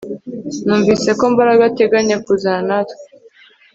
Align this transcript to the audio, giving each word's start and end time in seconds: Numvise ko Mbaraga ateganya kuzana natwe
Numvise 0.65 1.09
ko 1.19 1.23
Mbaraga 1.33 1.61
ateganya 1.69 2.17
kuzana 2.25 2.65
natwe 2.69 3.01